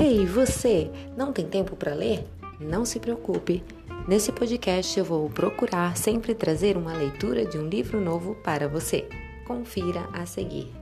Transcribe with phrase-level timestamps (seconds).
[0.00, 2.24] Hey, você, não tem tempo para ler?
[2.60, 3.64] Não se preocupe.
[4.06, 9.08] Nesse podcast eu vou procurar sempre trazer uma leitura de um livro novo para você.
[9.44, 10.72] Confira a seguir.